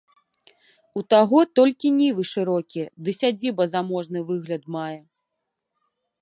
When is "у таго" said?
1.01-1.39